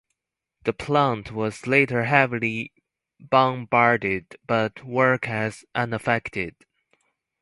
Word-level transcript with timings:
The 0.63 0.73
plant 0.73 1.31
was 1.31 1.67
later 1.67 2.05
heavily 2.05 2.73
bombarded, 3.19 4.35
but 4.47 4.83
work 4.83 5.27
was 5.27 5.63
unaffected. 5.75 6.55